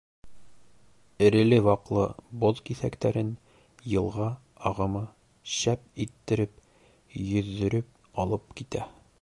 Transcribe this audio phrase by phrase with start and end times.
[1.25, 2.05] Эреле-ваҡлы
[2.43, 3.29] боҙ киҫәктәрен
[3.91, 4.31] йылға
[4.71, 5.05] ағымы
[5.59, 6.61] шәп иттереп
[7.27, 8.89] йөҙҙөрөп алып китә.